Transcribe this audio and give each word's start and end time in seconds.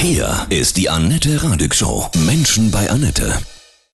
Hier 0.00 0.46
ist 0.48 0.76
die 0.76 0.88
Annette 0.88 1.42
Radig 1.42 1.74
Show. 1.74 2.08
Menschen 2.24 2.70
bei 2.70 2.88
Annette. 2.88 3.32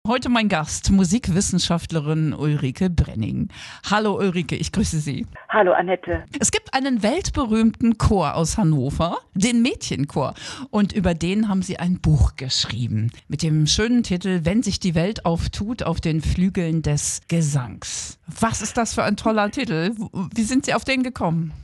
Heute 0.06 0.28
mein 0.28 0.50
Gast, 0.50 0.92
Musikwissenschaftlerin 0.92 2.34
Ulrike 2.34 2.90
Brenning. 2.90 3.48
Hallo 3.90 4.18
Ulrike, 4.18 4.54
ich 4.54 4.70
grüße 4.70 4.98
Sie. 4.98 5.26
Hallo 5.48 5.72
Annette. 5.72 6.26
Es 6.38 6.52
gibt 6.52 6.74
einen 6.74 7.02
weltberühmten 7.02 7.96
Chor 7.96 8.34
aus 8.34 8.58
Hannover, 8.58 9.16
den 9.32 9.62
Mädchenchor. 9.62 10.34
Und 10.70 10.92
über 10.92 11.14
den 11.14 11.48
haben 11.48 11.62
Sie 11.62 11.78
ein 11.78 12.02
Buch 12.02 12.36
geschrieben 12.36 13.10
mit 13.28 13.42
dem 13.42 13.66
schönen 13.66 14.02
Titel 14.02 14.40
Wenn 14.44 14.62
sich 14.62 14.78
die 14.80 14.94
Welt 14.94 15.24
auftut 15.24 15.82
auf 15.82 16.02
den 16.02 16.20
Flügeln 16.20 16.82
des 16.82 17.22
Gesangs. 17.28 18.20
Was 18.26 18.60
ist 18.60 18.76
das 18.76 18.94
für 18.94 19.04
ein 19.04 19.16
toller 19.16 19.50
Titel? 19.50 19.92
Wie 20.34 20.42
sind 20.42 20.66
Sie 20.66 20.74
auf 20.74 20.84
den 20.84 21.02
gekommen? 21.02 21.54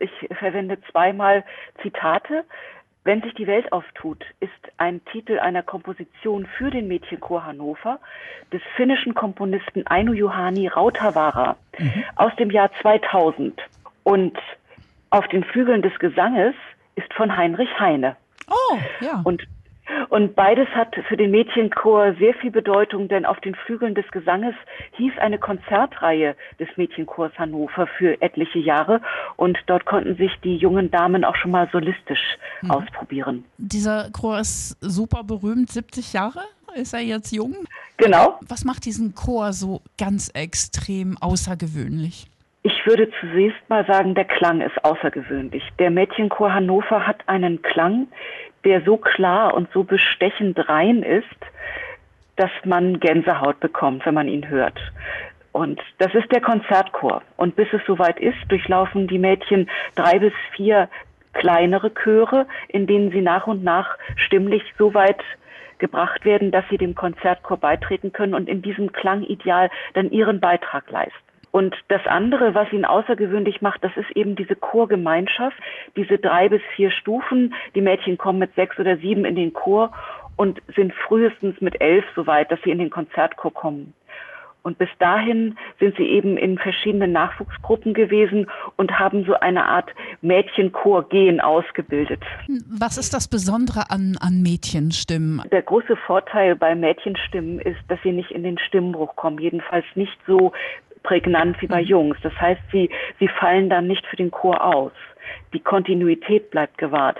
Ich 0.00 0.10
verwende 0.36 0.78
zweimal 0.90 1.44
Zitate. 1.80 2.44
Wenn 3.04 3.20
sich 3.20 3.34
die 3.34 3.46
Welt 3.46 3.70
auftut, 3.70 4.24
ist 4.40 4.50
ein 4.78 5.04
Titel 5.12 5.38
einer 5.38 5.62
Komposition 5.62 6.46
für 6.56 6.70
den 6.70 6.88
Mädchenchor 6.88 7.44
Hannover 7.44 8.00
des 8.50 8.62
finnischen 8.76 9.14
Komponisten 9.14 9.86
Aino 9.86 10.14
Juhani 10.14 10.68
Rautavaara 10.68 11.56
mhm. 11.78 12.04
aus 12.16 12.34
dem 12.36 12.50
Jahr 12.50 12.70
2000. 12.80 13.60
Und 14.04 14.38
auf 15.10 15.28
den 15.28 15.44
Flügeln 15.44 15.82
des 15.82 15.98
Gesanges 15.98 16.54
ist 16.96 17.12
von 17.12 17.36
Heinrich 17.36 17.68
Heine. 17.78 18.16
Oh, 18.48 18.78
ja. 19.00 19.20
Und 19.24 19.42
und 20.08 20.34
beides 20.34 20.68
hat 20.68 20.94
für 21.08 21.16
den 21.16 21.30
Mädchenchor 21.30 22.14
sehr 22.18 22.34
viel 22.34 22.50
Bedeutung, 22.50 23.08
denn 23.08 23.24
auf 23.24 23.40
den 23.40 23.54
Flügeln 23.54 23.94
des 23.94 24.10
Gesanges 24.10 24.54
hieß 24.92 25.12
eine 25.18 25.38
Konzertreihe 25.38 26.36
des 26.58 26.68
Mädchenchors 26.76 27.32
Hannover 27.38 27.86
für 27.98 28.20
etliche 28.22 28.58
Jahre 28.58 29.00
und 29.36 29.58
dort 29.66 29.84
konnten 29.84 30.16
sich 30.16 30.32
die 30.42 30.56
jungen 30.56 30.90
Damen 30.90 31.24
auch 31.24 31.36
schon 31.36 31.50
mal 31.50 31.68
solistisch 31.72 32.36
mhm. 32.62 32.70
ausprobieren. 32.70 33.44
Dieser 33.58 34.10
Chor 34.10 34.40
ist 34.40 34.76
super 34.80 35.24
berühmt, 35.24 35.70
70 35.70 36.12
Jahre 36.12 36.40
ist 36.74 36.92
er 36.92 37.00
jetzt 37.00 37.32
jung? 37.32 37.54
Genau. 37.96 38.40
Was 38.48 38.64
macht 38.64 38.84
diesen 38.84 39.14
Chor 39.14 39.52
so 39.52 39.80
ganz 39.98 40.30
extrem 40.34 41.16
außergewöhnlich? 41.20 42.26
Ich 42.66 42.86
würde 42.86 43.10
zunächst 43.20 43.60
mal 43.68 43.84
sagen, 43.86 44.14
der 44.14 44.24
Klang 44.24 44.62
ist 44.62 44.82
außergewöhnlich. 44.84 45.62
Der 45.78 45.90
Mädchenchor 45.90 46.54
Hannover 46.54 47.06
hat 47.06 47.28
einen 47.28 47.60
Klang, 47.60 48.08
der 48.64 48.82
so 48.82 48.96
klar 48.96 49.54
und 49.54 49.70
so 49.72 49.84
bestechend 49.84 50.68
rein 50.68 51.02
ist, 51.02 51.26
dass 52.36 52.50
man 52.64 53.00
Gänsehaut 53.00 53.60
bekommt, 53.60 54.04
wenn 54.06 54.14
man 54.14 54.28
ihn 54.28 54.48
hört. 54.48 54.78
Und 55.52 55.80
das 55.98 56.12
ist 56.14 56.32
der 56.32 56.40
Konzertchor. 56.40 57.22
Und 57.36 57.54
bis 57.54 57.68
es 57.72 57.80
soweit 57.86 58.18
ist, 58.18 58.38
durchlaufen 58.48 59.06
die 59.06 59.20
Mädchen 59.20 59.70
drei 59.94 60.18
bis 60.18 60.32
vier 60.56 60.88
kleinere 61.32 61.92
Chöre, 61.94 62.46
in 62.68 62.86
denen 62.86 63.10
sie 63.10 63.20
nach 63.20 63.46
und 63.46 63.62
nach 63.62 63.96
stimmlich 64.16 64.62
so 64.78 64.94
weit 64.94 65.22
gebracht 65.78 66.24
werden, 66.24 66.50
dass 66.50 66.64
sie 66.70 66.78
dem 66.78 66.94
Konzertchor 66.94 67.56
beitreten 67.56 68.12
können 68.12 68.34
und 68.34 68.48
in 68.48 68.62
diesem 68.62 68.92
Klangideal 68.92 69.70
dann 69.92 70.10
ihren 70.10 70.40
Beitrag 70.40 70.90
leisten. 70.90 71.18
Und 71.54 71.76
das 71.86 72.04
andere, 72.08 72.52
was 72.56 72.72
ihn 72.72 72.84
außergewöhnlich 72.84 73.62
macht, 73.62 73.84
das 73.84 73.92
ist 73.96 74.10
eben 74.16 74.34
diese 74.34 74.56
Chorgemeinschaft, 74.56 75.56
diese 75.94 76.18
drei 76.18 76.48
bis 76.48 76.60
vier 76.74 76.90
Stufen. 76.90 77.54
Die 77.76 77.80
Mädchen 77.80 78.18
kommen 78.18 78.40
mit 78.40 78.52
sechs 78.56 78.76
oder 78.80 78.96
sieben 78.96 79.24
in 79.24 79.36
den 79.36 79.52
Chor 79.52 79.92
und 80.34 80.60
sind 80.74 80.92
frühestens 81.06 81.60
mit 81.60 81.80
elf 81.80 82.04
soweit, 82.16 82.50
dass 82.50 82.58
sie 82.64 82.72
in 82.72 82.78
den 82.78 82.90
Konzertchor 82.90 83.54
kommen. 83.54 83.94
Und 84.64 84.78
bis 84.78 84.88
dahin 84.98 85.56
sind 85.78 85.94
sie 85.96 86.04
eben 86.04 86.38
in 86.38 86.58
verschiedenen 86.58 87.12
Nachwuchsgruppen 87.12 87.92
gewesen 87.92 88.50
und 88.76 88.98
haben 88.98 89.24
so 89.24 89.34
eine 89.34 89.66
Art 89.66 89.90
Mädchenchor-Gen 90.22 91.40
ausgebildet. 91.40 92.22
Was 92.66 92.96
ist 92.96 93.12
das 93.12 93.28
Besondere 93.28 93.90
an, 93.90 94.16
an 94.20 94.42
Mädchenstimmen? 94.42 95.42
Der 95.52 95.62
große 95.62 95.96
Vorteil 96.06 96.56
bei 96.56 96.74
Mädchenstimmen 96.74 97.60
ist, 97.60 97.78
dass 97.88 98.00
sie 98.02 98.12
nicht 98.12 98.30
in 98.30 98.42
den 98.42 98.58
Stimmbruch 98.58 99.14
kommen. 99.16 99.38
Jedenfalls 99.38 99.84
nicht 99.94 100.18
so 100.26 100.52
prägnant 101.04 101.60
wie 101.62 101.68
bei 101.68 101.82
mhm. 101.82 101.86
Jungs. 101.86 102.18
Das 102.22 102.34
heißt, 102.40 102.60
sie, 102.72 102.90
sie 103.20 103.28
fallen 103.28 103.70
dann 103.70 103.86
nicht 103.86 104.04
für 104.06 104.16
den 104.16 104.32
Chor 104.32 104.64
aus. 104.64 104.92
Die 105.52 105.60
Kontinuität 105.60 106.50
bleibt 106.50 106.76
gewahrt. 106.78 107.18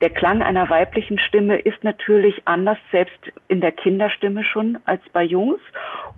Der 0.00 0.10
Klang 0.10 0.42
einer 0.42 0.68
weiblichen 0.68 1.18
Stimme 1.18 1.58
ist 1.58 1.82
natürlich 1.82 2.42
anders, 2.44 2.78
selbst 2.92 3.18
in 3.48 3.60
der 3.60 3.72
Kinderstimme 3.72 4.44
schon, 4.44 4.78
als 4.84 5.02
bei 5.12 5.22
Jungs. 5.22 5.60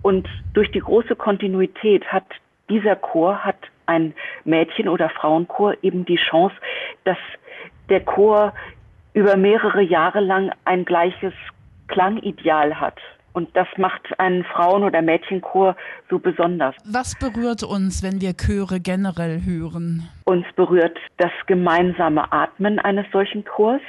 Und 0.01 0.27
durch 0.53 0.71
die 0.71 0.79
große 0.79 1.15
Kontinuität 1.15 2.05
hat 2.05 2.25
dieser 2.69 2.95
Chor, 2.95 3.43
hat 3.43 3.57
ein 3.87 4.13
Mädchen- 4.45 4.87
oder 4.87 5.09
Frauenchor 5.09 5.75
eben 5.81 6.05
die 6.05 6.17
Chance, 6.17 6.55
dass 7.03 7.17
der 7.89 8.01
Chor 8.01 8.53
über 9.13 9.35
mehrere 9.35 9.81
Jahre 9.81 10.19
lang 10.19 10.51
ein 10.63 10.85
gleiches 10.85 11.33
Klangideal 11.87 12.79
hat. 12.79 12.99
Und 13.33 13.55
das 13.55 13.67
macht 13.77 14.19
einen 14.19 14.43
Frauen- 14.43 14.83
oder 14.83 15.01
Mädchenchor 15.01 15.75
so 16.09 16.19
besonders. 16.19 16.75
Was 16.85 17.17
berührt 17.17 17.63
uns, 17.63 18.03
wenn 18.03 18.19
wir 18.21 18.33
Chöre 18.33 18.79
generell 18.79 19.41
hören? 19.45 20.09
Uns 20.25 20.45
berührt 20.55 20.97
das 21.17 21.31
gemeinsame 21.47 22.31
Atmen 22.31 22.79
eines 22.79 23.05
solchen 23.11 23.45
Chors. 23.45 23.81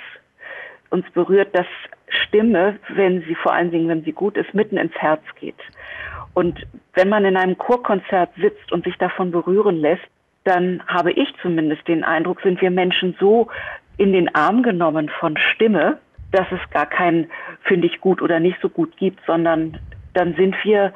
Uns 0.91 1.04
berührt, 1.12 1.54
dass 1.54 1.66
Stimme, 2.08 2.78
wenn 2.94 3.22
sie 3.22 3.34
vor 3.34 3.52
allen 3.52 3.70
Dingen, 3.70 3.88
wenn 3.88 4.04
sie 4.04 4.12
gut 4.12 4.36
ist, 4.36 4.52
mitten 4.54 4.76
ins 4.76 4.94
Herz 4.94 5.22
geht. 5.41 5.58
Und 6.34 6.66
wenn 6.94 7.08
man 7.08 7.25
in 7.25 7.36
einem 7.36 7.58
Chorkonzert 7.58 8.31
sitzt 8.36 8.72
und 8.72 8.84
sich 8.84 8.97
davon 8.98 9.31
berühren 9.31 9.76
lässt, 9.76 10.02
dann 10.44 10.82
habe 10.86 11.12
ich 11.12 11.28
zumindest 11.41 11.86
den 11.88 12.04
Eindruck, 12.04 12.41
sind 12.42 12.60
wir 12.60 12.70
Menschen 12.70 13.14
so 13.19 13.48
in 13.97 14.12
den 14.12 14.34
Arm 14.34 14.62
genommen 14.62 15.10
von 15.20 15.36
Stimme, 15.36 15.98
dass 16.32 16.47
es 16.50 16.60
gar 16.70 16.87
kein 16.87 17.31
finde 17.65 17.87
ich 17.87 18.00
gut 18.00 18.20
oder 18.20 18.41
nicht 18.41 18.59
so 18.60 18.69
gut 18.69 18.97
gibt, 18.97 19.20
sondern 19.26 19.78
dann 20.15 20.34
sind 20.34 20.56
wir 20.65 20.93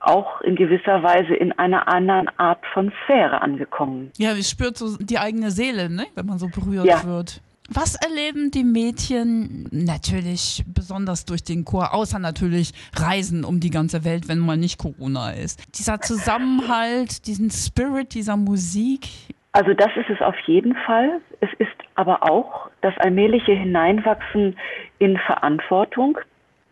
auch 0.00 0.40
in 0.40 0.56
gewisser 0.56 1.02
Weise 1.02 1.34
in 1.34 1.52
einer 1.52 1.88
anderen 1.88 2.28
Art 2.36 2.60
von 2.74 2.92
Sphäre 3.04 3.40
angekommen. 3.40 4.10
Ja, 4.18 4.32
es 4.32 4.50
spürt 4.50 4.76
so 4.76 4.96
die 4.98 5.18
eigene 5.18 5.50
Seele, 5.50 5.88
ne? 5.88 6.06
wenn 6.14 6.26
man 6.26 6.38
so 6.38 6.48
berührt 6.48 6.86
ja. 6.86 7.04
wird. 7.04 7.40
Was 7.68 7.94
erleben 7.94 8.50
die 8.50 8.64
Mädchen 8.64 9.68
natürlich 9.70 10.64
besonders 10.66 11.24
durch 11.24 11.44
den 11.44 11.64
Chor, 11.64 11.94
außer 11.94 12.18
natürlich 12.18 12.72
Reisen 12.96 13.44
um 13.44 13.60
die 13.60 13.70
ganze 13.70 14.04
Welt, 14.04 14.28
wenn 14.28 14.40
mal 14.40 14.56
nicht 14.56 14.78
Corona 14.78 15.30
ist? 15.30 15.62
Dieser 15.78 16.00
Zusammenhalt, 16.00 17.26
diesen 17.28 17.50
Spirit 17.50 18.14
dieser 18.14 18.36
Musik, 18.36 19.08
also 19.52 19.74
das 19.74 19.90
ist 19.96 20.08
es 20.08 20.20
auf 20.22 20.38
jeden 20.46 20.74
Fall. 20.74 21.20
Es 21.40 21.50
ist 21.58 21.70
aber 22.02 22.24
auch 22.28 22.68
das 22.80 22.98
allmähliche 22.98 23.52
Hineinwachsen 23.52 24.56
in 24.98 25.16
Verantwortung. 25.18 26.18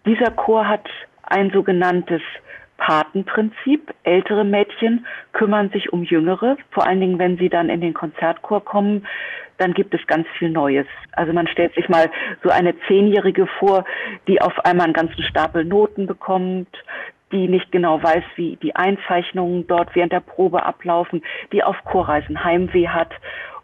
Dieser 0.04 0.32
Chor 0.32 0.66
hat 0.66 0.88
ein 1.22 1.52
sogenanntes 1.52 2.20
Patenprinzip. 2.78 3.94
Ältere 4.02 4.42
Mädchen 4.42 5.06
kümmern 5.32 5.70
sich 5.70 5.92
um 5.92 6.02
Jüngere, 6.02 6.56
vor 6.72 6.84
allen 6.84 6.98
Dingen, 6.98 7.20
wenn 7.20 7.38
sie 7.38 7.48
dann 7.48 7.68
in 7.68 7.80
den 7.80 7.94
Konzertchor 7.94 8.64
kommen, 8.64 9.06
dann 9.58 9.72
gibt 9.72 9.94
es 9.94 10.04
ganz 10.08 10.26
viel 10.36 10.50
Neues. 10.50 10.86
Also 11.12 11.32
man 11.32 11.46
stellt 11.46 11.76
sich 11.76 11.88
mal 11.88 12.10
so 12.42 12.50
eine 12.50 12.74
Zehnjährige 12.88 13.46
vor, 13.60 13.84
die 14.26 14.42
auf 14.42 14.58
einmal 14.64 14.86
einen 14.86 14.94
ganzen 14.94 15.22
Stapel 15.22 15.64
Noten 15.64 16.08
bekommt, 16.08 16.74
die 17.30 17.46
nicht 17.46 17.70
genau 17.70 18.02
weiß, 18.02 18.24
wie 18.34 18.56
die 18.56 18.74
Einzeichnungen 18.74 19.68
dort 19.68 19.94
während 19.94 20.12
der 20.12 20.20
Probe 20.20 20.64
ablaufen, 20.64 21.22
die 21.52 21.62
auf 21.62 21.76
Chorreisen 21.84 22.42
Heimweh 22.42 22.88
hat 22.88 23.12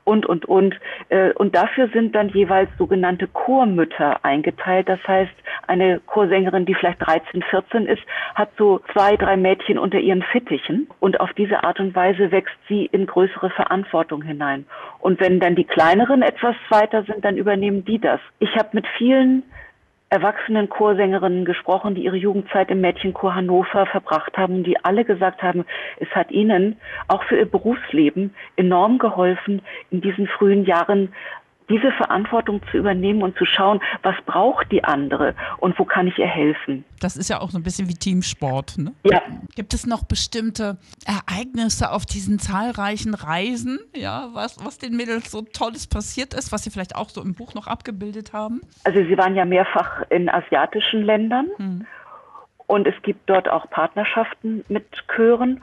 und, 0.06 0.24
und, 0.24 0.46
und. 0.46 0.74
Äh, 1.08 1.32
und 1.32 1.54
dafür 1.54 1.88
sind 1.92 2.14
dann 2.14 2.28
jeweils 2.30 2.70
sogenannte 2.78 3.26
Chormütter 3.26 4.24
eingeteilt. 4.24 4.88
Das 4.88 5.00
heißt, 5.06 5.32
eine 5.66 6.00
Chorsängerin, 6.06 6.64
die 6.64 6.74
vielleicht 6.74 7.04
13, 7.04 7.42
14 7.42 7.86
ist, 7.86 8.02
hat 8.34 8.50
so 8.56 8.80
zwei, 8.92 9.16
drei 9.16 9.36
Mädchen 9.36 9.78
unter 9.78 9.98
ihren 9.98 10.22
Fittichen. 10.22 10.88
Und 11.00 11.20
auf 11.20 11.32
diese 11.34 11.64
Art 11.64 11.80
und 11.80 11.94
Weise 11.94 12.30
wächst 12.30 12.56
sie 12.68 12.86
in 12.86 13.06
größere 13.06 13.50
Verantwortung 13.50 14.22
hinein. 14.22 14.64
Und 15.00 15.20
wenn 15.20 15.40
dann 15.40 15.56
die 15.56 15.64
kleineren 15.64 16.22
etwas 16.22 16.54
weiter 16.70 17.02
sind, 17.02 17.24
dann 17.24 17.36
übernehmen 17.36 17.84
die 17.84 17.98
das. 17.98 18.20
Ich 18.38 18.56
habe 18.56 18.68
mit 18.72 18.86
vielen 18.96 19.42
erwachsenen 20.08 20.68
Chorsängerinnen 20.68 21.44
gesprochen, 21.44 21.94
die 21.94 22.04
ihre 22.04 22.16
Jugendzeit 22.16 22.70
im 22.70 22.80
Mädchenchor 22.80 23.34
Hannover 23.34 23.86
verbracht 23.86 24.36
haben, 24.36 24.62
die 24.62 24.82
alle 24.84 25.04
gesagt 25.04 25.42
haben, 25.42 25.64
es 25.98 26.08
hat 26.10 26.30
ihnen 26.30 26.76
auch 27.08 27.24
für 27.24 27.36
ihr 27.36 27.50
Berufsleben 27.50 28.34
enorm 28.54 28.98
geholfen, 28.98 29.62
in 29.90 30.00
diesen 30.00 30.28
frühen 30.28 30.64
Jahren 30.64 31.12
diese 31.68 31.92
Verantwortung 31.92 32.60
zu 32.70 32.78
übernehmen 32.78 33.22
und 33.22 33.36
zu 33.36 33.44
schauen, 33.44 33.80
was 34.02 34.14
braucht 34.24 34.70
die 34.70 34.84
andere 34.84 35.34
und 35.58 35.78
wo 35.78 35.84
kann 35.84 36.06
ich 36.06 36.18
ihr 36.18 36.26
helfen. 36.26 36.84
Das 37.00 37.16
ist 37.16 37.28
ja 37.28 37.40
auch 37.40 37.50
so 37.50 37.58
ein 37.58 37.62
bisschen 37.62 37.88
wie 37.88 37.94
Teamsport. 37.94 38.78
Ne? 38.78 38.92
Ja. 39.04 39.20
Gibt 39.54 39.74
es 39.74 39.86
noch 39.86 40.04
bestimmte 40.04 40.78
Ereignisse 41.04 41.90
auf 41.90 42.06
diesen 42.06 42.38
zahlreichen 42.38 43.14
Reisen, 43.14 43.80
ja, 43.94 44.28
was, 44.32 44.64
was 44.64 44.78
den 44.78 44.96
Mädels 44.96 45.30
so 45.30 45.42
Tolles 45.42 45.86
passiert 45.86 46.34
ist, 46.34 46.52
was 46.52 46.64
Sie 46.64 46.70
vielleicht 46.70 46.96
auch 46.96 47.08
so 47.08 47.22
im 47.22 47.34
Buch 47.34 47.54
noch 47.54 47.66
abgebildet 47.66 48.32
haben? 48.32 48.60
Also 48.84 48.98
Sie 49.04 49.16
waren 49.18 49.34
ja 49.34 49.44
mehrfach 49.44 50.02
in 50.10 50.28
asiatischen 50.28 51.02
Ländern. 51.02 51.48
Hm. 51.56 51.86
Und 52.66 52.86
es 52.86 52.94
gibt 53.02 53.28
dort 53.30 53.48
auch 53.48 53.70
Partnerschaften 53.70 54.64
mit 54.68 54.84
Chören. 55.14 55.62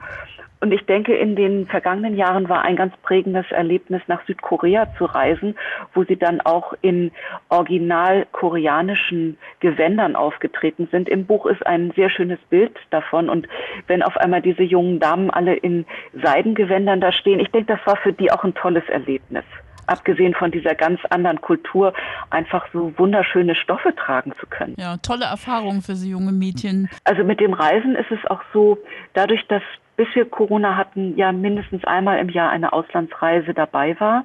Und 0.60 0.72
ich 0.72 0.86
denke, 0.86 1.14
in 1.14 1.36
den 1.36 1.66
vergangenen 1.66 2.16
Jahren 2.16 2.48
war 2.48 2.62
ein 2.62 2.76
ganz 2.76 2.96
prägendes 3.02 3.44
Erlebnis, 3.50 4.00
nach 4.06 4.24
Südkorea 4.26 4.86
zu 4.96 5.04
reisen, 5.04 5.56
wo 5.92 6.04
sie 6.04 6.16
dann 6.16 6.40
auch 6.40 6.72
in 6.80 7.12
original 7.50 8.26
koreanischen 8.32 9.36
Gewändern 9.60 10.16
aufgetreten 10.16 10.88
sind. 10.90 11.10
Im 11.10 11.26
Buch 11.26 11.44
ist 11.44 11.66
ein 11.66 11.92
sehr 11.94 12.08
schönes 12.08 12.38
Bild 12.48 12.74
davon. 12.88 13.28
Und 13.28 13.46
wenn 13.88 14.02
auf 14.02 14.16
einmal 14.16 14.40
diese 14.40 14.62
jungen 14.62 15.00
Damen 15.00 15.30
alle 15.30 15.54
in 15.54 15.84
Seidengewändern 16.22 17.02
da 17.02 17.12
stehen, 17.12 17.40
ich 17.40 17.50
denke, 17.50 17.74
das 17.76 17.86
war 17.86 17.96
für 17.96 18.14
die 18.14 18.32
auch 18.32 18.42
ein 18.42 18.54
tolles 18.54 18.88
Erlebnis 18.88 19.44
abgesehen 19.86 20.34
von 20.34 20.50
dieser 20.50 20.74
ganz 20.74 21.00
anderen 21.10 21.40
Kultur, 21.40 21.92
einfach 22.30 22.66
so 22.72 22.92
wunderschöne 22.96 23.54
Stoffe 23.54 23.94
tragen 23.94 24.32
zu 24.40 24.46
können. 24.46 24.74
Ja, 24.78 24.96
tolle 24.98 25.24
Erfahrung 25.24 25.82
für 25.82 25.94
Sie 25.94 26.10
junge 26.10 26.32
Mädchen. 26.32 26.88
Also 27.04 27.24
mit 27.24 27.40
dem 27.40 27.52
Reisen 27.52 27.94
ist 27.94 28.10
es 28.10 28.30
auch 28.30 28.40
so, 28.52 28.78
dadurch, 29.14 29.46
dass 29.48 29.62
bis 29.96 30.08
wir 30.14 30.28
Corona 30.28 30.76
hatten, 30.76 31.16
ja 31.16 31.30
mindestens 31.32 31.84
einmal 31.84 32.18
im 32.18 32.28
Jahr 32.28 32.50
eine 32.50 32.72
Auslandsreise 32.72 33.54
dabei 33.54 33.98
war, 34.00 34.24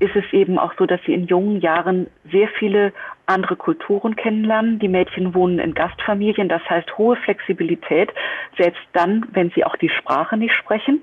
ist 0.00 0.16
es 0.16 0.24
eben 0.32 0.58
auch 0.58 0.72
so, 0.78 0.86
dass 0.86 1.00
sie 1.06 1.14
in 1.14 1.26
jungen 1.26 1.60
Jahren 1.60 2.08
sehr 2.30 2.48
viele 2.58 2.92
andere 3.26 3.56
Kulturen 3.56 4.16
kennenlernen. 4.16 4.78
Die 4.78 4.88
Mädchen 4.88 5.34
wohnen 5.34 5.58
in 5.58 5.74
Gastfamilien, 5.74 6.48
das 6.48 6.62
heißt 6.68 6.98
hohe 6.98 7.16
Flexibilität, 7.16 8.12
selbst 8.58 8.82
dann, 8.92 9.26
wenn 9.32 9.50
sie 9.50 9.64
auch 9.64 9.76
die 9.76 9.88
Sprache 9.88 10.36
nicht 10.36 10.54
sprechen. 10.54 11.00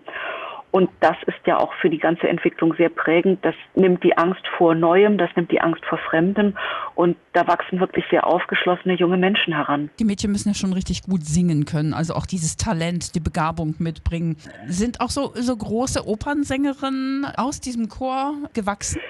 Und 0.71 0.89
das 1.01 1.17
ist 1.27 1.39
ja 1.45 1.57
auch 1.57 1.73
für 1.81 1.89
die 1.89 1.97
ganze 1.97 2.29
Entwicklung 2.29 2.73
sehr 2.75 2.89
prägend. 2.89 3.43
Das 3.43 3.55
nimmt 3.75 4.03
die 4.03 4.17
Angst 4.17 4.41
vor 4.57 4.73
Neuem, 4.73 5.17
das 5.17 5.29
nimmt 5.35 5.51
die 5.51 5.59
Angst 5.59 5.83
vor 5.85 5.97
Fremdem. 5.97 6.55
Und 6.95 7.17
da 7.33 7.45
wachsen 7.45 7.79
wirklich 7.81 8.05
sehr 8.09 8.25
aufgeschlossene 8.25 8.95
junge 8.95 9.17
Menschen 9.17 9.53
heran. 9.53 9.89
Die 9.99 10.05
Mädchen 10.05 10.31
müssen 10.31 10.49
ja 10.49 10.55
schon 10.55 10.71
richtig 10.71 11.03
gut 11.03 11.23
singen 11.23 11.65
können, 11.65 11.93
also 11.93 12.13
auch 12.13 12.25
dieses 12.25 12.55
Talent, 12.55 13.15
die 13.15 13.19
Begabung 13.19 13.75
mitbringen. 13.79 14.37
Sind 14.65 15.01
auch 15.01 15.09
so, 15.09 15.31
so 15.35 15.55
große 15.55 16.07
Opernsängerinnen 16.07 17.25
aus 17.35 17.59
diesem 17.59 17.89
Chor 17.89 18.35
gewachsen? 18.53 19.01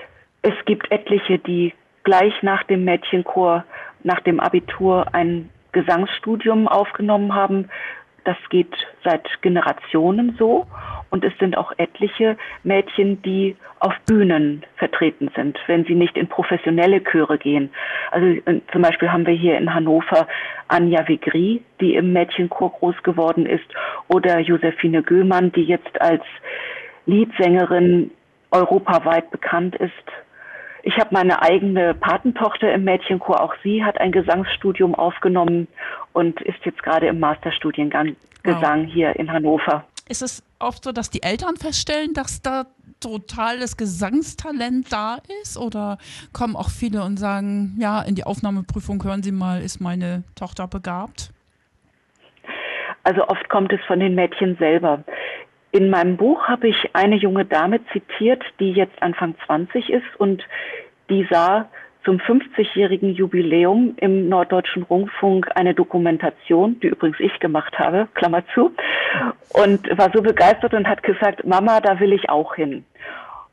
Es 0.42 0.56
gibt 0.66 0.92
etliche, 0.92 1.38
die 1.38 1.74
gleich 2.04 2.34
nach 2.42 2.63
dem 2.63 2.84
Mädchenchor, 2.86 3.63
nach 4.04 4.19
dem 4.22 4.40
Abitur 4.40 5.13
ein 5.13 5.50
Gesangsstudium 5.74 6.68
aufgenommen 6.68 7.36
haben. 7.36 7.69
Das 8.24 8.38
geht 8.50 8.74
seit 9.04 9.28
Generationen 9.42 10.36
so. 10.38 10.66
Und 11.12 11.25
es 11.25 11.34
sind 11.40 11.58
auch 11.58 11.74
etliche 11.78 12.38
Mädchen, 12.63 13.22
die 13.22 13.56
auf 13.80 13.94
Bühnen 14.08 14.63
vertreten 14.78 15.30
sind, 15.36 15.60
wenn 15.68 15.84
sie 15.86 15.94
nicht 15.94 16.18
in 16.18 16.28
professionelle 16.28 17.04
Chöre 17.04 17.38
gehen. 17.38 17.69
Also 18.12 18.28
äh, 18.28 18.62
zum 18.72 18.81
Beispiel 18.81 19.12
haben 19.12 19.28
wir 19.28 19.34
hier 19.34 19.58
in 19.58 19.74
Hannover 19.74 20.25
Anja 20.69 21.06
Vigri, 21.08 21.62
die 21.81 21.96
im 21.96 22.13
Mädchenchor 22.13 22.72
groß 22.72 23.04
geworden 23.04 23.46
ist, 23.46 23.66
oder 24.08 24.40
Josephine 24.40 25.04
Göhmann, 25.04 25.52
die 25.52 25.63
jetzt 25.63 26.02
als 26.02 26.24
Liedsängerin 27.06 28.12
europaweit 28.52 29.30
bekannt 29.31 29.75
ist. 29.75 29.92
Ich 30.84 30.98
habe 30.98 31.10
meine 31.12 31.42
eigene 31.42 31.94
Patentochter 31.94 32.74
im 32.74 32.86
Mädchenchor. 32.86 33.42
Auch 33.42 33.54
sie 33.63 33.84
hat 33.84 34.00
ein 34.00 34.12
Gesangsstudium 34.12 34.96
aufgenommen 34.96 35.68
und 36.13 36.42
ist 36.42 36.63
jetzt 36.63 36.81
gerade 36.81 37.08
im 37.08 37.19
Masterstudiengang 37.19 38.16
Gesang 38.44 38.86
wow. 38.86 38.94
hier 38.94 39.16
in 39.18 39.31
Hannover. 39.31 39.86
Ist 40.12 40.22
es 40.22 40.44
oft 40.60 40.84
so, 40.84 40.92
dass 40.92 41.10
die 41.10 41.24
Eltern 41.24 41.56
feststellen, 41.56 42.13
dass 42.13 42.42
da 42.42 42.66
totales 43.00 43.78
Gesangstalent 43.78 44.92
da 44.92 45.19
ist? 45.42 45.58
Oder 45.58 46.00
kommen 46.34 46.58
auch 46.58 46.69
viele 46.69 47.06
und 47.06 47.16
sagen, 47.16 47.78
ja, 47.80 48.02
in 48.02 48.16
die 48.16 48.25
Aufnahmeprüfung 48.25 49.02
hören 49.06 49.24
Sie 49.24 49.31
mal, 49.31 49.62
ist 49.62 49.80
meine 49.80 50.24
Tochter 50.36 50.68
begabt? 50.68 51.31
Also 53.04 53.25
oft 53.30 53.48
kommt 53.48 53.72
es 53.72 53.80
von 53.88 54.02
den 54.02 54.13
Mädchen 54.13 54.58
selber. 54.58 55.06
In 55.72 55.90
meinem 55.90 56.18
Buch 56.18 56.44
habe 56.44 56.68
ich 56.68 56.94
eine 56.94 57.16
junge 57.16 57.46
Dame 57.46 57.80
zitiert, 57.94 58.44
die 58.60 58.74
jetzt 58.74 59.02
Anfang 59.02 59.36
20 59.46 59.90
ist 59.90 60.19
und 60.19 60.44
die 61.10 61.25
sah 61.31 61.69
zum 62.03 62.18
50-jährigen 62.18 63.13
Jubiläum 63.13 63.94
im 63.98 64.27
Norddeutschen 64.30 64.83
Rundfunk 64.83 65.50
eine 65.56 65.74
Dokumentation, 65.74 66.80
die 66.80 66.88
übrigens 66.88 67.19
ich 67.19 67.39
gemacht 67.39 67.77
habe, 67.77 68.07
Klammer 68.13 68.44
zu, 68.53 68.74
und 69.53 69.98
war 69.98 70.12
so 70.13 70.21
begeistert 70.21 70.74
und 70.74 70.88
hat 70.88 71.03
gesagt, 71.03 71.45
Mama, 71.45 71.80
da 71.80 72.00
will 72.00 72.13
ich 72.13 72.30
auch 72.30 72.56
hin. 72.56 72.86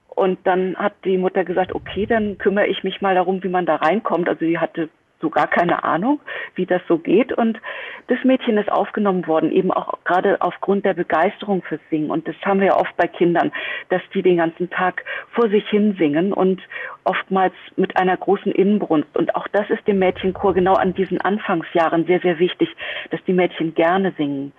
Und 0.09 0.39
dann 0.45 0.77
hat 0.77 0.95
die 1.05 1.17
Mutter 1.17 1.45
gesagt, 1.45 1.75
okay, 1.75 2.07
dann 2.07 2.39
kümmere 2.39 2.67
ich 2.67 2.83
mich 2.83 3.01
mal 3.01 3.15
darum, 3.15 3.43
wie 3.45 3.49
man 3.49 3.67
da 3.67 3.77
reinkommt. 3.77 4.29
Also 4.29 4.45
sie 4.45 4.59
hatte 4.59 4.89
so 5.21 5.31
gar 5.31 5.47
keine 5.47 5.85
Ahnung, 5.85 6.21
wie 6.55 6.67
das 6.67 6.83
so 6.89 6.99
geht. 6.99 7.33
Und 7.33 7.59
das 8.07 8.19
Mädchen 8.25 8.57
ist 8.57 8.71
aufgenommen 8.71 9.27
worden, 9.27 9.51
eben 9.51 9.71
auch 9.71 9.99
gerade 10.05 10.41
aufgrund 10.41 10.85
der 10.85 10.95
Begeisterung 10.95 11.63
fürs 11.63 11.81
Singen. 11.91 12.11
Und 12.11 12.29
das 12.29 12.37
haben 12.45 12.61
wir 12.61 12.69
ja 12.69 12.77
oft 12.77 12.97
bei 12.97 13.07
Kindern, 13.07 13.53
dass 13.89 14.03
die 14.15 14.23
den 14.23 14.37
ganzen 14.37 14.71
Tag 14.71 15.05
vor 15.33 15.49
sich 15.49 15.69
hin 15.69 15.97
singen 15.99 16.33
und 16.33 16.61
oftmals 17.05 17.55
mit 17.77 17.97
einer 17.97 18.17
großen 18.17 18.53
Innenbrunst. 18.53 19.17
Und 19.17 19.35
auch 19.35 19.49
das 19.49 19.69
ist 19.71 19.87
dem 19.87 19.99
Mädchenchor 19.99 20.55
genau 20.55 20.75
an 20.75 20.95
diesen 20.95 21.21
Anfangsjahren 21.21 22.07
sehr, 22.07 22.21
sehr 22.21 22.39
wichtig, 22.39 22.69
dass 23.11 23.23
die 23.27 23.33
Mädchen 23.33 23.75
gerne 23.75 24.13
singen. 24.17 24.53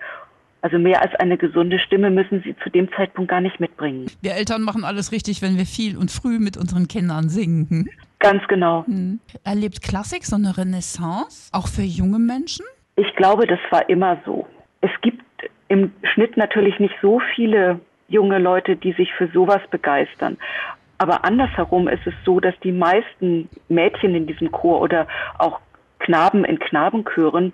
Also 0.62 0.78
mehr 0.78 1.02
als 1.02 1.16
eine 1.16 1.38
gesunde 1.38 1.80
Stimme 1.80 2.10
müssen 2.10 2.42
sie 2.44 2.54
zu 2.62 2.70
dem 2.70 2.92
Zeitpunkt 2.92 3.32
gar 3.32 3.40
nicht 3.40 3.62
mitbringen. 3.62 4.08
Wir 4.22 4.34
Eltern 4.34 4.62
machen 4.64 4.84
alles 4.84 5.14
richtig, 5.14 5.42
wenn 5.42 5.58
wir 5.58 5.66
viel 5.66 5.98
und 5.98 6.12
früh 6.12 6.38
mit 6.38 6.58
unseren 6.58 6.90
Kindern 6.90 7.30
singen. 7.30 7.90
Ganz 8.20 8.46
genau. 8.48 8.86
Hm. 8.86 9.20
Erlebt 9.44 9.82
Klassik 9.82 10.26
so 10.26 10.36
eine 10.36 10.58
Renaissance, 10.58 11.50
auch 11.54 11.68
für 11.68 11.84
junge 11.84 12.20
Menschen? 12.20 12.66
Ich 12.96 13.16
glaube, 13.16 13.48
das 13.48 13.60
war 13.70 13.88
immer 13.90 14.18
so. 14.26 14.46
Es 14.82 14.92
gibt 15.02 15.24
im 15.70 15.94
Schnitt 16.14 16.36
natürlich 16.36 16.80
nicht 16.80 16.96
so 17.02 17.22
viele 17.36 17.80
junge 18.10 18.40
Leute, 18.40 18.76
die 18.76 18.92
sich 18.94 19.14
für 19.14 19.28
sowas 19.28 19.62
begeistern. 19.72 20.38
Aber 20.98 21.24
andersherum 21.24 21.88
ist 21.88 22.06
es 22.06 22.14
so, 22.26 22.42
dass 22.42 22.54
die 22.62 22.74
meisten 22.74 23.48
Mädchen 23.70 24.16
in 24.16 24.28
diesem 24.28 24.52
Chor 24.52 24.82
oder 24.82 25.08
auch 25.38 25.60
Knaben 26.00 26.44
in 26.44 26.60
Knabenchören 26.60 27.54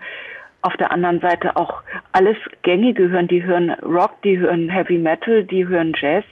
auf 0.66 0.76
der 0.78 0.92
anderen 0.92 1.22
Seite 1.22 1.56
auch 1.56 1.84
alles 2.12 2.38
Gängige 2.64 3.10
hören. 3.10 3.28
Die 3.28 3.44
hören 3.44 3.70
Rock, 3.84 4.22
die 4.24 4.40
hören 4.40 4.68
Heavy 4.68 4.98
Metal, 4.98 5.44
die 5.44 5.68
hören 5.68 5.94
Jazz 5.96 6.26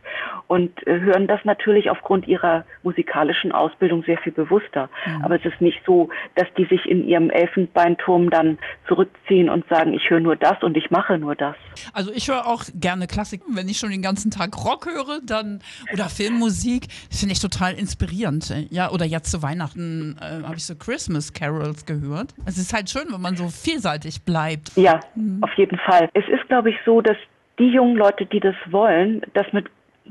und 0.48 0.86
äh, 0.88 1.00
hören 1.00 1.28
das 1.28 1.40
natürlich 1.46 1.90
aufgrund 1.90 2.28
ihrer 2.28 2.66
musikalischen 2.84 3.52
Ausbildung 3.52 4.04
sehr 4.04 4.18
viel 4.18 4.32
bewusster. 4.32 4.90
Mhm. 5.06 5.24
Aber 5.24 5.36
es 5.36 5.46
ist 5.46 5.62
nicht 5.62 5.80
so, 5.86 6.10
dass 6.36 6.48
die 6.58 6.66
sich 6.66 6.86
in 6.86 7.08
ihrem 7.08 7.30
Elfenbeinturm 7.30 8.30
dann 8.30 8.58
zurückziehen 8.88 9.50
und 9.50 9.68
sagen, 9.70 9.94
ich 9.94 10.10
höre 10.10 10.20
nur 10.20 10.36
das 10.36 10.62
und 10.62 10.76
ich 10.78 10.92
mache 10.92 11.18
nur 11.18 11.36
das. 11.36 11.56
Also 11.94 12.12
ich 12.12 12.28
höre 12.28 12.48
auch 12.48 12.64
gerne 12.76 13.08
Klassik. 13.08 13.42
Wenn 13.48 13.70
ich 13.70 13.78
schon 13.78 13.92
den 13.92 14.02
ganzen 14.02 14.32
Tag 14.32 14.56
Rock 14.66 14.88
höre, 14.88 15.22
dann 15.24 15.62
oder 15.92 16.06
Filmmusik, 16.06 16.88
finde 17.12 17.34
ich 17.34 17.40
total 17.40 17.74
inspirierend. 17.74 18.54
Ja, 18.70 18.92
oder 18.92 19.06
jetzt 19.06 19.32
zu 19.32 19.42
Weihnachten 19.42 20.18
äh, 20.20 20.44
habe 20.44 20.56
ich 20.58 20.66
so 20.66 20.76
Christmas 20.76 21.34
Carols 21.34 21.86
gehört. 21.86 22.34
Es 22.46 22.58
ist 22.58 22.74
halt 22.74 22.90
schön, 22.90 23.06
wenn 23.12 23.22
man 23.22 23.36
so 23.38 23.50
vielseitig 23.50 24.23
bleibt. 24.26 24.76
Ja, 24.76 25.00
mhm. 25.16 25.44
auf 25.44 25.54
jeden 25.56 25.78
Fall. 25.78 26.10
Es 26.14 26.28
ist, 26.28 26.48
glaube 26.48 26.70
ich, 26.70 26.76
so, 26.86 27.02
dass 27.02 27.18
die 27.60 27.70
jungen 27.70 27.96
Leute, 27.96 28.26
die 28.26 28.40
das 28.40 28.56
wollen, 28.70 29.22
das 29.34 29.52
mit 29.54 29.68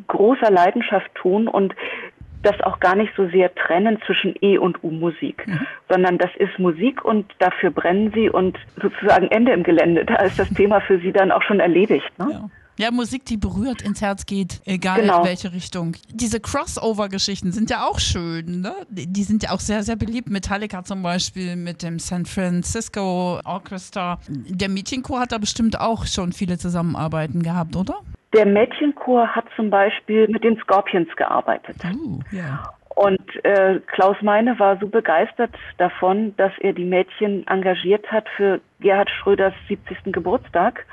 großer 0.07 0.50
Leidenschaft 0.50 1.14
tun 1.14 1.49
und 1.49 1.75
das 2.42 2.61
auch 2.62 2.81
gar 2.81 2.97
nicht 2.97 3.12
so 3.16 3.28
sehr 3.28 3.54
trennen 3.54 3.99
zwischen 4.04 4.35
E- 4.40 4.59
und 4.59 4.83
U-Musik, 4.83 5.47
mhm. 5.47 5.61
sondern 5.88 6.19
das 6.19 6.31
ist 6.37 6.59
Musik 6.59 7.04
und 7.04 7.33
dafür 7.38 7.71
brennen 7.71 8.11
sie 8.14 8.28
und 8.28 8.59
sozusagen 8.81 9.28
Ende 9.31 9.52
im 9.52 9.62
Gelände. 9.62 10.04
Da 10.04 10.16
ist 10.16 10.38
das 10.38 10.50
Thema 10.50 10.81
für 10.81 10.99
sie 10.99 11.12
dann 11.12 11.31
auch 11.31 11.42
schon 11.42 11.61
erledigt. 11.61 12.11
Ne? 12.19 12.28
Ja. 12.33 12.50
Ja, 12.78 12.90
Musik, 12.90 13.26
die 13.26 13.36
berührt, 13.36 13.82
ins 13.82 14.00
Herz 14.00 14.24
geht, 14.24 14.60
egal 14.64 15.02
genau. 15.02 15.20
in 15.20 15.26
welche 15.26 15.52
Richtung. 15.52 15.96
Diese 16.08 16.40
Crossover-Geschichten 16.40 17.52
sind 17.52 17.68
ja 17.70 17.84
auch 17.84 17.98
schön, 17.98 18.62
ne? 18.62 18.74
Die 18.88 19.22
sind 19.24 19.42
ja 19.42 19.50
auch 19.50 19.60
sehr, 19.60 19.82
sehr 19.82 19.96
beliebt. 19.96 20.30
Metallica 20.30 20.82
zum 20.82 21.02
Beispiel 21.02 21.56
mit 21.56 21.82
dem 21.82 21.98
San 21.98 22.24
Francisco 22.24 23.40
Orchestra. 23.44 24.18
Der 24.28 24.70
Mädchenchor 24.70 25.20
hat 25.20 25.32
da 25.32 25.38
bestimmt 25.38 25.78
auch 25.78 26.06
schon 26.06 26.32
viele 26.32 26.56
Zusammenarbeiten 26.56 27.42
gehabt, 27.42 27.76
oder? 27.76 28.00
Der 28.32 28.46
Mädchenchor 28.46 29.28
hat 29.28 29.44
zum 29.54 29.68
Beispiel 29.68 30.26
mit 30.28 30.42
den 30.42 30.56
Scorpions 30.56 31.14
gearbeitet. 31.16 31.76
Oh, 31.84 32.20
yeah. 32.32 32.72
Und 32.94 33.44
äh, 33.44 33.80
Klaus 33.86 34.16
Meine 34.22 34.58
war 34.58 34.78
so 34.78 34.86
begeistert 34.86 35.50
davon, 35.78 36.34
dass 36.36 36.52
er 36.60 36.72
die 36.72 36.84
Mädchen 36.84 37.46
engagiert 37.46 38.10
hat 38.10 38.26
für 38.36 38.60
Gerhard 38.80 39.10
Schröders 39.10 39.54
70. 39.68 40.12
Geburtstag 40.12 40.86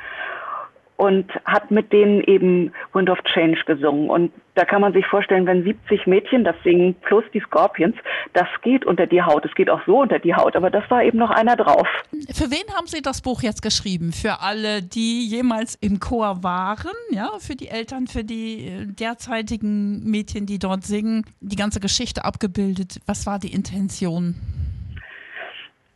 und 1.00 1.32
hat 1.46 1.72
mit 1.72 1.94
denen 1.94 2.22
eben 2.26 2.74
Wind 2.92 3.10
of 3.10 3.20
Change 3.24 3.64
gesungen. 3.66 4.10
Und 4.10 4.34
da 4.56 4.66
kann 4.66 4.82
man 4.82 4.92
sich 4.92 5.06
vorstellen, 5.06 5.46
wenn 5.46 5.64
70 5.64 6.06
Mädchen 6.08 6.44
das 6.44 6.58
singen 6.62 6.94
plus 6.94 7.24
die 7.34 7.40
Scorpions, 7.40 7.96
das 8.34 8.48
geht 8.64 8.86
unter 8.86 9.08
die 9.08 9.22
Haut. 9.22 9.46
Es 9.46 9.56
geht 9.56 9.70
auch 9.70 9.80
so 9.86 10.02
unter 10.02 10.20
die 10.20 10.36
Haut, 10.36 10.58
aber 10.58 10.70
das 10.70 10.84
war 10.92 11.02
eben 11.02 11.18
noch 11.18 11.30
einer 11.30 11.56
drauf. 11.56 11.88
Für 12.34 12.52
wen 12.52 12.76
haben 12.76 12.88
Sie 12.88 13.02
das 13.02 13.22
Buch 13.22 13.42
jetzt 13.44 13.62
geschrieben? 13.62 14.12
Für 14.12 14.42
alle, 14.42 14.84
die 14.84 15.26
jemals 15.26 15.76
im 15.80 16.02
Chor 16.02 16.44
waren, 16.44 16.92
ja, 17.12 17.30
für 17.40 17.56
die 17.56 17.70
Eltern, 17.70 18.08
für 18.08 18.26
die 18.26 18.68
äh, 18.68 18.86
derzeitigen 18.86 20.04
Mädchen, 20.04 20.48
die 20.48 20.60
dort 20.60 20.84
singen, 20.84 21.24
die 21.40 21.56
ganze 21.56 21.80
Geschichte 21.80 22.26
abgebildet. 22.26 23.00
Was 23.06 23.26
war 23.26 23.40
die 23.40 23.54
Intention? 23.54 24.36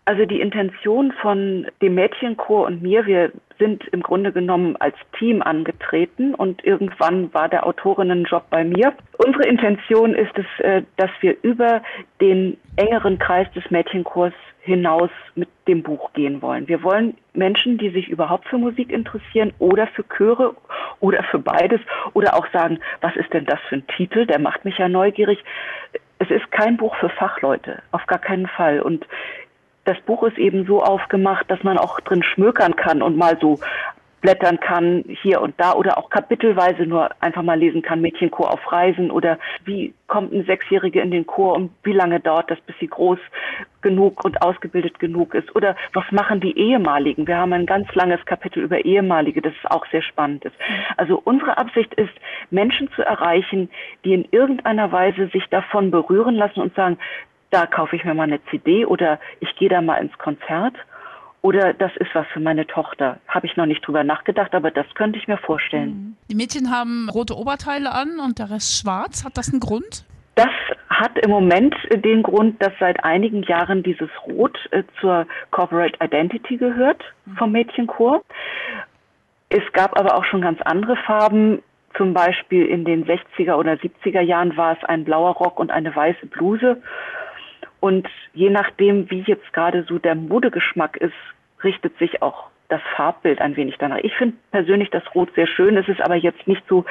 Also 0.05 0.25
die 0.25 0.41
Intention 0.41 1.13
von 1.21 1.67
dem 1.81 1.95
Mädchenchor 1.95 2.65
und 2.65 2.81
mir, 2.81 3.05
wir 3.05 3.31
sind 3.57 3.87
im 3.93 4.03
Grunde 4.03 4.33
genommen 4.33 4.75
als 4.77 4.95
Team 5.17 5.41
angetreten 5.41 6.35
und 6.35 6.65
irgendwann 6.65 7.33
war 7.33 7.47
der 7.47 7.65
Autorinnenjob 7.65 8.49
bei 8.49 8.65
mir. 8.65 8.93
Unsere 9.25 9.47
Intention 9.47 10.13
ist 10.13 10.37
es, 10.37 10.65
äh, 10.65 10.83
dass 10.97 11.09
wir 11.21 11.37
über 11.43 11.81
den 12.19 12.57
engeren 12.75 13.17
Kreis 13.17 13.47
des 13.53 13.69
Mädchenchors 13.71 14.33
hinaus 14.63 15.09
mit 15.35 15.49
dem 15.67 15.83
Buch 15.83 16.11
gehen 16.13 16.41
wollen. 16.41 16.67
Wir 16.67 16.83
wollen 16.83 17.15
Menschen, 17.33 17.77
die 17.77 17.89
sich 17.89 18.09
überhaupt 18.09 18.47
für 18.47 18.57
Musik 18.57 18.91
interessieren 18.91 19.53
oder 19.59 19.87
für 19.87 20.03
Chöre 20.03 20.55
oder 20.99 21.23
für 21.23 21.39
beides 21.39 21.81
oder 22.13 22.35
auch 22.35 22.47
sagen, 22.51 22.79
was 23.01 23.15
ist 23.15 23.31
denn 23.33 23.45
das 23.45 23.59
für 23.69 23.75
ein 23.75 23.87
Titel, 23.87 24.25
der 24.25 24.39
macht 24.39 24.65
mich 24.65 24.77
ja 24.77 24.89
neugierig. 24.89 25.43
Es 26.19 26.29
ist 26.29 26.49
kein 26.51 26.77
Buch 26.77 26.95
für 26.95 27.09
Fachleute, 27.09 27.81
auf 27.91 28.05
gar 28.05 28.19
keinen 28.19 28.47
Fall. 28.47 28.81
Und 28.81 29.05
das 29.85 29.99
Buch 30.01 30.23
ist 30.23 30.37
eben 30.37 30.65
so 30.65 30.81
aufgemacht, 30.81 31.49
dass 31.49 31.63
man 31.63 31.77
auch 31.77 31.99
drin 32.01 32.23
schmökern 32.23 32.75
kann 32.75 33.01
und 33.01 33.17
mal 33.17 33.37
so 33.39 33.59
blättern 34.23 34.57
kann 34.61 35.03
hier 35.21 35.41
und 35.41 35.53
da 35.59 35.73
oder 35.73 35.97
auch 35.97 36.09
kapitelweise 36.09 36.83
nur 36.83 37.09
einfach 37.19 37.43
mal 37.43 37.59
lesen 37.59 37.81
kann, 37.81 37.99
Mädchenchor 37.99 38.51
auf 38.51 38.71
Reisen 38.71 39.11
oder 39.11 39.37
wie 39.65 39.93
kommt 40.07 40.33
eine 40.33 40.45
Sechsjährige 40.45 41.01
in 41.01 41.11
den 41.11 41.27
Chor 41.27 41.55
und 41.55 41.71
wie 41.83 41.91
lange 41.91 42.21
dauert 42.21 42.49
das, 42.49 42.59
bis 42.61 42.73
sie 42.79 42.87
groß 42.87 43.19
genug 43.81 44.23
und 44.23 44.41
ausgebildet 44.41 44.97
genug 44.97 45.35
ist 45.35 45.53
oder 45.57 45.75
was 45.91 46.09
machen 46.11 46.39
die 46.39 46.57
Ehemaligen? 46.57 47.27
Wir 47.27 47.37
haben 47.37 47.51
ein 47.51 47.65
ganz 47.65 47.93
langes 47.95 48.25
Kapitel 48.25 48.63
über 48.63 48.85
Ehemalige, 48.85 49.41
das 49.41 49.53
auch 49.65 49.85
sehr 49.91 50.01
spannend 50.01 50.45
ist. 50.45 50.55
Also 50.95 51.21
unsere 51.21 51.57
Absicht 51.57 51.93
ist, 51.95 52.13
Menschen 52.49 52.89
zu 52.95 53.01
erreichen, 53.01 53.69
die 54.05 54.13
in 54.13 54.25
irgendeiner 54.31 54.89
Weise 54.93 55.27
sich 55.33 55.47
davon 55.49 55.91
berühren 55.91 56.35
lassen 56.35 56.61
und 56.61 56.73
sagen, 56.75 56.97
da 57.53 57.67
kaufe 57.67 57.95
ich 57.95 58.03
mir 58.03 58.13
mal 58.13 58.23
eine 58.23 58.43
CD 58.45 58.85
oder 58.85 59.19
ich 59.39 59.55
gehe 59.55 59.69
da 59.69 59.81
mal 59.81 59.97
ins 59.97 60.17
Konzert 60.17 60.75
oder 61.41 61.73
das 61.73 61.91
ist 61.97 62.09
was 62.13 62.25
für 62.33 62.39
meine 62.39 62.65
Tochter. 62.65 63.19
Habe 63.27 63.45
ich 63.45 63.57
noch 63.57 63.65
nicht 63.65 63.85
drüber 63.85 64.03
nachgedacht, 64.03 64.55
aber 64.55 64.71
das 64.71 64.85
könnte 64.95 65.19
ich 65.19 65.27
mir 65.27 65.37
vorstellen. 65.37 65.89
Mhm. 65.89 66.17
Die 66.31 66.35
Mädchen 66.35 66.71
haben 66.71 67.09
rote 67.09 67.35
Oberteile 67.35 67.91
an 67.91 68.19
und 68.19 68.39
der 68.39 68.49
Rest 68.49 68.79
schwarz. 68.79 69.23
Hat 69.23 69.37
das 69.37 69.51
einen 69.51 69.59
Grund? 69.59 70.05
Das 70.35 70.49
hat 70.89 71.17
im 71.19 71.29
Moment 71.29 71.75
den 71.93 72.23
Grund, 72.23 72.61
dass 72.61 72.71
seit 72.79 73.03
einigen 73.03 73.43
Jahren 73.43 73.83
dieses 73.83 74.09
Rot 74.25 74.57
äh, 74.71 74.83
zur 74.99 75.27
Corporate 75.51 75.97
Identity 76.03 76.57
gehört 76.57 77.03
vom 77.37 77.51
Mädchenchor. 77.51 78.23
Es 79.49 79.61
gab 79.73 79.99
aber 79.99 80.15
auch 80.15 80.25
schon 80.25 80.41
ganz 80.41 80.59
andere 80.61 80.95
Farben. 81.05 81.61
Zum 81.97 82.13
Beispiel 82.13 82.65
in 82.65 82.85
den 82.85 83.05
60er 83.05 83.53
oder 83.53 83.73
70er 83.73 84.21
Jahren 84.21 84.57
war 84.57 84.75
es 84.75 84.83
ein 84.85 85.03
blauer 85.03 85.33
Rock 85.33 85.59
und 85.59 85.69
eine 85.69 85.95
weiße 85.95 86.25
Bluse. 86.25 86.81
Und 87.83 88.07
je 88.33 88.49
nachdem, 88.49 89.09
wie 89.09 89.25
jetzt 89.27 89.51
gerade 89.51 89.83
so 89.89 89.99
der 89.99 90.15
Modegeschmack 90.15 90.95
ist, 90.95 91.11
richtet 91.65 91.97
sich 91.97 92.21
auch 92.21 92.45
das 92.69 92.79
Farbbild 92.95 93.41
ein 93.41 93.57
wenig 93.57 93.75
danach. 93.77 93.97
Ich 94.03 94.13
finde 94.15 94.37
persönlich 94.51 94.89
das 94.89 95.03
Rot 95.13 95.27
sehr 95.35 95.47
schön. 95.47 95.75
Es 95.75 95.89
ist 95.89 95.99
aber 95.99 96.15
jetzt 96.15 96.47
nicht 96.47 96.63
so 96.69 96.85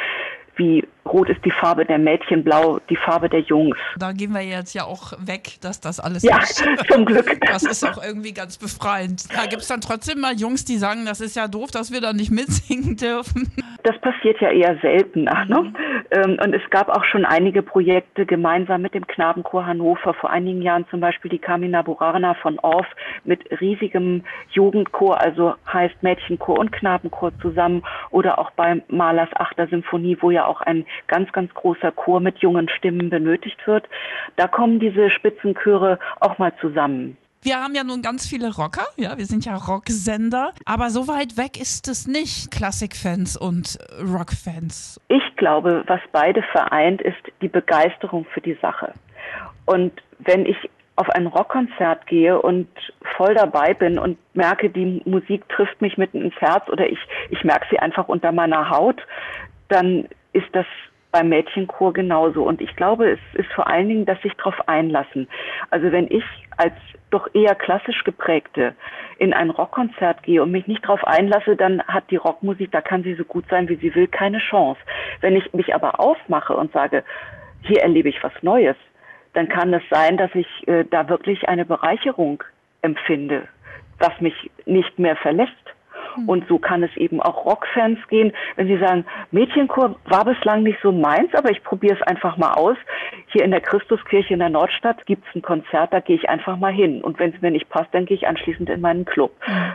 wie 0.56 0.86
Rot 1.06 1.30
ist 1.30 1.42
die 1.46 1.50
Farbe 1.50 1.86
der 1.86 1.96
Mädchen, 1.96 2.44
Blau 2.44 2.78
die 2.90 2.96
Farbe 2.96 3.30
der 3.30 3.40
Jungs. 3.40 3.78
Da 3.96 4.12
gehen 4.12 4.34
wir 4.34 4.42
jetzt 4.42 4.74
ja 4.74 4.84
auch 4.84 5.14
weg, 5.18 5.56
dass 5.62 5.80
das 5.80 5.98
alles 5.98 6.24
ja, 6.24 6.36
ist. 6.36 6.62
zum 6.90 7.06
Glück. 7.06 7.40
Das 7.46 7.62
ist 7.62 7.84
auch 7.84 8.02
irgendwie 8.02 8.32
ganz 8.34 8.58
befreiend. 8.58 9.24
Da 9.34 9.46
gibt 9.46 9.62
es 9.62 9.68
dann 9.68 9.80
trotzdem 9.80 10.20
mal 10.20 10.34
Jungs, 10.34 10.66
die 10.66 10.76
sagen, 10.76 11.06
das 11.06 11.22
ist 11.22 11.36
ja 11.36 11.48
doof, 11.48 11.70
dass 11.70 11.90
wir 11.90 12.02
da 12.02 12.12
nicht 12.12 12.30
mitsingen 12.30 12.96
dürfen. 12.96 13.50
Das 13.84 13.98
passiert 13.98 14.40
ja 14.40 14.50
eher 14.50 14.76
seltener. 14.78 15.44
Ne? 15.46 15.62
Mhm. 15.62 15.74
Ähm, 16.10 16.38
und 16.42 16.54
es 16.54 16.68
gab 16.70 16.88
auch 16.88 17.04
schon 17.04 17.24
einige 17.24 17.62
Projekte 17.62 18.26
gemeinsam 18.26 18.82
mit 18.82 18.94
dem 18.94 19.06
Knabenchor 19.06 19.66
Hannover. 19.66 20.14
Vor 20.14 20.30
einigen 20.30 20.62
Jahren 20.62 20.86
zum 20.88 21.00
Beispiel 21.00 21.30
die 21.30 21.38
Carmina 21.38 21.82
Burana 21.82 22.34
von 22.34 22.58
Orff 22.60 22.86
mit 23.24 23.40
riesigem 23.60 24.24
Jugendchor, 24.50 25.20
also 25.20 25.54
heißt 25.72 26.02
Mädchenchor 26.02 26.58
und 26.58 26.70
Knabenchor 26.72 27.32
zusammen. 27.40 27.82
Oder 28.10 28.38
auch 28.38 28.50
beim 28.52 28.82
Malers 28.88 29.30
Achter 29.34 29.66
Symphonie, 29.66 30.16
wo 30.20 30.30
ja 30.30 30.46
auch 30.46 30.60
ein 30.60 30.84
ganz, 31.08 31.32
ganz 31.32 31.52
großer 31.54 31.90
Chor 31.92 32.20
mit 32.20 32.38
jungen 32.38 32.68
Stimmen 32.68 33.10
benötigt 33.10 33.66
wird. 33.66 33.88
Da 34.36 34.46
kommen 34.46 34.78
diese 34.78 35.10
Spitzenchöre 35.10 35.98
auch 36.20 36.38
mal 36.38 36.52
zusammen. 36.60 37.16
Wir 37.44 37.56
haben 37.56 37.74
ja 37.74 37.82
nun 37.82 38.02
ganz 38.02 38.28
viele 38.28 38.54
Rocker, 38.54 38.86
ja, 38.96 39.18
wir 39.18 39.26
sind 39.26 39.44
ja 39.44 39.56
Rocksender, 39.56 40.52
aber 40.64 40.90
so 40.90 41.08
weit 41.08 41.36
weg 41.36 41.60
ist 41.60 41.88
es 41.88 42.06
nicht, 42.06 42.52
Klassikfans 42.52 43.36
und 43.36 43.78
Rockfans. 44.00 45.00
Ich 45.08 45.36
glaube, 45.38 45.82
was 45.88 46.00
beide 46.12 46.44
vereint, 46.52 47.02
ist 47.02 47.18
die 47.40 47.48
Begeisterung 47.48 48.26
für 48.32 48.40
die 48.40 48.56
Sache. 48.62 48.92
Und 49.66 49.92
wenn 50.20 50.46
ich 50.46 50.56
auf 50.94 51.10
ein 51.10 51.26
Rockkonzert 51.26 52.06
gehe 52.06 52.40
und 52.40 52.68
voll 53.16 53.34
dabei 53.34 53.74
bin 53.74 53.98
und 53.98 54.18
merke, 54.34 54.70
die 54.70 55.02
Musik 55.04 55.48
trifft 55.48 55.80
mich 55.80 55.98
mitten 55.98 56.22
ins 56.22 56.36
Herz 56.36 56.68
oder 56.68 56.88
ich, 56.88 56.98
ich 57.30 57.42
merke 57.42 57.66
sie 57.72 57.78
einfach 57.80 58.06
unter 58.06 58.30
meiner 58.30 58.70
Haut, 58.70 59.00
dann 59.66 60.08
ist 60.32 60.46
das 60.52 60.66
beim 61.12 61.28
Mädchenchor 61.28 61.92
genauso. 61.92 62.42
Und 62.42 62.60
ich 62.60 62.74
glaube, 62.74 63.10
es 63.12 63.20
ist 63.34 63.52
vor 63.52 63.68
allen 63.68 63.88
Dingen, 63.88 64.06
dass 64.06 64.20
sich 64.22 64.32
darauf 64.34 64.68
einlassen. 64.68 65.28
Also 65.70 65.92
wenn 65.92 66.10
ich 66.10 66.24
als 66.56 66.74
doch 67.10 67.28
eher 67.34 67.54
klassisch 67.54 68.02
geprägte 68.04 68.74
in 69.18 69.32
ein 69.34 69.50
Rockkonzert 69.50 70.22
gehe 70.22 70.42
und 70.42 70.50
mich 70.50 70.66
nicht 70.66 70.82
darauf 70.84 71.04
einlasse, 71.04 71.56
dann 71.56 71.82
hat 71.84 72.10
die 72.10 72.16
Rockmusik, 72.16 72.72
da 72.72 72.80
kann 72.80 73.02
sie 73.02 73.14
so 73.14 73.24
gut 73.24 73.44
sein, 73.50 73.68
wie 73.68 73.76
sie 73.76 73.94
will, 73.94 74.08
keine 74.08 74.38
Chance. 74.38 74.80
Wenn 75.20 75.36
ich 75.36 75.52
mich 75.52 75.74
aber 75.74 76.00
aufmache 76.00 76.56
und 76.56 76.72
sage, 76.72 77.04
hier 77.62 77.82
erlebe 77.82 78.08
ich 78.08 78.22
was 78.24 78.32
Neues, 78.40 78.76
dann 79.34 79.48
kann 79.48 79.72
es 79.72 79.82
sein, 79.90 80.16
dass 80.16 80.34
ich 80.34 80.46
äh, 80.66 80.84
da 80.90 81.08
wirklich 81.08 81.48
eine 81.48 81.64
Bereicherung 81.64 82.42
empfinde, 82.80 83.46
was 83.98 84.18
mich 84.20 84.50
nicht 84.64 84.98
mehr 84.98 85.16
verlässt. 85.16 85.52
Hm. 86.14 86.28
Und 86.28 86.48
so 86.48 86.58
kann 86.58 86.82
es 86.82 86.94
eben 86.96 87.20
auch 87.20 87.44
Rockfans 87.44 87.98
gehen, 88.08 88.32
wenn 88.56 88.66
sie 88.66 88.78
sagen, 88.78 89.04
Mädchenchor 89.30 89.96
war 90.04 90.24
bislang 90.24 90.62
nicht 90.62 90.78
so 90.82 90.92
meins, 90.92 91.32
aber 91.34 91.50
ich 91.50 91.62
probiere 91.62 91.96
es 91.96 92.02
einfach 92.02 92.36
mal 92.36 92.52
aus. 92.52 92.76
Hier 93.28 93.44
in 93.44 93.50
der 93.50 93.60
Christuskirche 93.60 94.34
in 94.34 94.40
der 94.40 94.50
Nordstadt 94.50 95.04
gibt 95.06 95.26
es 95.28 95.34
ein 95.34 95.42
Konzert, 95.42 95.92
da 95.92 96.00
gehe 96.00 96.16
ich 96.16 96.28
einfach 96.28 96.56
mal 96.56 96.72
hin. 96.72 97.02
Und 97.02 97.18
wenn 97.18 97.34
es 97.34 97.40
mir 97.40 97.50
nicht 97.50 97.68
passt, 97.68 97.88
dann 97.92 98.06
gehe 98.06 98.16
ich 98.16 98.26
anschließend 98.26 98.68
in 98.70 98.80
meinen 98.80 99.04
Club. 99.04 99.32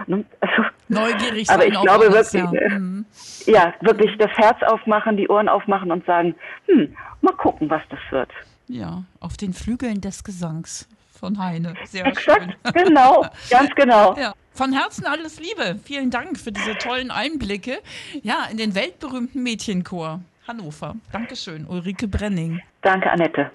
Mhm. 0.08 0.26
Also, 0.40 0.64
Neugierig. 0.88 1.50
Aber 1.50 1.66
ich 1.66 1.80
glaube 1.82 2.12
wirklich, 2.12 2.42
ja. 2.42 2.52
Äh, 2.52 2.80
mhm. 2.80 3.06
ja, 3.46 3.74
wirklich 3.82 4.18
das 4.18 4.32
Herz 4.32 4.62
aufmachen, 4.64 5.18
die 5.18 5.28
Ohren 5.28 5.50
aufmachen 5.50 5.92
und 5.92 6.06
sagen, 6.06 6.36
hm, 6.68 6.96
mal 7.22 7.34
gucken, 7.34 7.70
was 7.70 7.82
das 7.90 8.00
wird. 8.10 8.30
Ja, 8.68 9.04
auf 9.20 9.38
den 9.38 9.54
Flügeln 9.54 10.02
des 10.02 10.24
Gesangs 10.24 10.88
von 11.18 11.40
Heine. 11.40 11.74
Sehr 11.86 12.06
Exakt, 12.06 12.42
schön. 12.42 12.74
Genau, 12.74 13.26
ganz 13.50 13.74
genau. 13.76 14.16
Ja. 14.18 14.34
Von 14.58 14.74
Herzen 14.74 15.06
alles 15.06 15.40
Liebe. 15.40 15.80
Vielen 15.84 16.10
Dank 16.10 16.40
für 16.40 16.52
diese 16.52 16.76
tollen 16.80 17.12
Einblicke. 17.12 17.78
Ja, 18.24 18.48
in 18.50 18.58
den 18.58 18.74
weltberühmten 18.74 19.44
Mädchenchor 19.44 20.22
Hannover. 20.48 20.96
Dankeschön, 21.12 21.68
Ulrike 21.68 22.08
Brenning. 22.08 22.60
Danke, 22.82 23.12
Annette. 23.12 23.52